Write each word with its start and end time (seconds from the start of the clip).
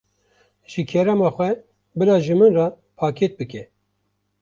Ji 0.71 0.81
kerema 0.91 1.29
xwe 1.35 1.49
bila 1.97 2.15
ji 2.23 2.33
min 2.39 2.53
re 2.57 2.65
pakêt 2.97 3.31
bike. 3.39 3.63